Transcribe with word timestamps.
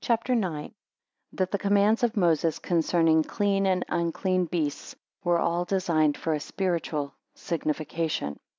CHAPTER 0.00 0.32
IX. 0.32 0.72
That 1.34 1.50
the 1.50 1.58
commands 1.58 2.02
of 2.02 2.16
Moses 2.16 2.58
concerning 2.58 3.22
clean 3.24 3.66
and 3.66 3.84
unclean 3.90 4.46
beasts, 4.46 4.96
were 5.22 5.38
all 5.38 5.66
designed 5.66 6.16
for 6.16 6.32
a 6.32 6.40
spiritual 6.40 7.14
signification. 7.34 8.40